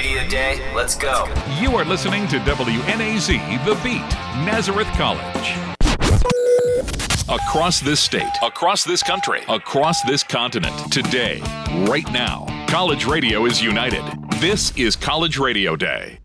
[0.00, 0.74] Radio Day.
[0.74, 1.26] Let's go.
[1.60, 4.00] You are listening to WNAZ The Beat,
[4.46, 5.52] Nazareth College.
[7.28, 11.42] Across this state, across this country, across this continent, today,
[11.86, 14.02] right now, college radio is united.
[14.40, 16.18] This is College Radio Day.